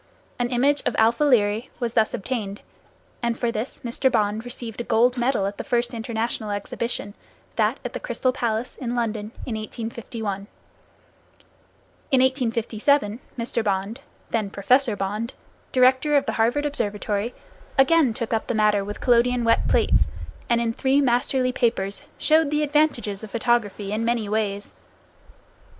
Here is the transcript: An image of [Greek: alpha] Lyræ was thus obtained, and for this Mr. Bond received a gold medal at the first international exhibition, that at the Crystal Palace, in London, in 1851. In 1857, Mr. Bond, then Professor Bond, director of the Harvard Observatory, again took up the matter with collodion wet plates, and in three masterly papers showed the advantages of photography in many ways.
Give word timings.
An 0.39 0.49
image 0.49 0.79
of 0.87 0.93
[Greek: 0.93 0.99
alpha] 0.99 1.23
Lyræ 1.23 1.69
was 1.79 1.93
thus 1.93 2.15
obtained, 2.15 2.61
and 3.21 3.37
for 3.37 3.51
this 3.51 3.81
Mr. 3.85 4.11
Bond 4.11 4.43
received 4.43 4.81
a 4.81 4.83
gold 4.83 5.15
medal 5.15 5.45
at 5.45 5.59
the 5.59 5.63
first 5.63 5.93
international 5.93 6.49
exhibition, 6.49 7.13
that 7.55 7.79
at 7.85 7.93
the 7.93 7.99
Crystal 7.99 8.31
Palace, 8.31 8.75
in 8.77 8.95
London, 8.95 9.29
in 9.45 9.53
1851. 9.53 10.47
In 12.09 12.19
1857, 12.19 13.19
Mr. 13.37 13.63
Bond, 13.63 13.99
then 14.31 14.49
Professor 14.49 14.95
Bond, 14.95 15.33
director 15.71 16.17
of 16.17 16.25
the 16.25 16.33
Harvard 16.33 16.65
Observatory, 16.65 17.35
again 17.77 18.11
took 18.11 18.33
up 18.33 18.47
the 18.47 18.55
matter 18.55 18.83
with 18.83 19.01
collodion 19.01 19.43
wet 19.43 19.67
plates, 19.67 20.09
and 20.49 20.59
in 20.59 20.73
three 20.73 20.99
masterly 20.99 21.51
papers 21.51 22.01
showed 22.17 22.49
the 22.49 22.63
advantages 22.63 23.23
of 23.23 23.29
photography 23.29 23.91
in 23.91 24.03
many 24.03 24.27
ways. 24.27 24.73